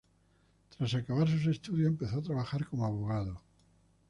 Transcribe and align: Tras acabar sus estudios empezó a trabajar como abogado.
Tras 0.75 0.95
acabar 0.95 1.27
sus 1.29 1.45
estudios 1.45 1.87
empezó 1.87 2.17
a 2.17 2.21
trabajar 2.23 2.65
como 2.67 2.87
abogado. 2.87 3.39